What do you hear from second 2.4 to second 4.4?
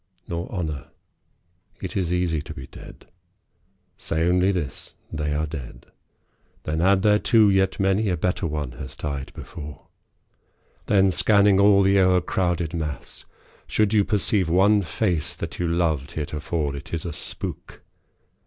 to be dead. Say